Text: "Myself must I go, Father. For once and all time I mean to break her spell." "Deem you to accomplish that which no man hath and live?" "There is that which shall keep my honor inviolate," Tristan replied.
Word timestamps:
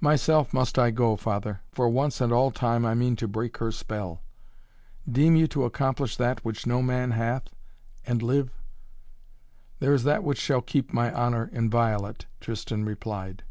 "Myself 0.00 0.54
must 0.54 0.78
I 0.78 0.90
go, 0.90 1.16
Father. 1.16 1.60
For 1.70 1.90
once 1.90 2.22
and 2.22 2.32
all 2.32 2.50
time 2.50 2.86
I 2.86 2.94
mean 2.94 3.14
to 3.16 3.28
break 3.28 3.58
her 3.58 3.70
spell." 3.70 4.22
"Deem 5.06 5.36
you 5.36 5.46
to 5.48 5.64
accomplish 5.66 6.16
that 6.16 6.42
which 6.42 6.66
no 6.66 6.80
man 6.80 7.10
hath 7.10 7.50
and 8.06 8.22
live?" 8.22 8.56
"There 9.78 9.92
is 9.92 10.04
that 10.04 10.24
which 10.24 10.38
shall 10.40 10.62
keep 10.62 10.94
my 10.94 11.12
honor 11.12 11.50
inviolate," 11.52 12.24
Tristan 12.40 12.86
replied. 12.86 13.42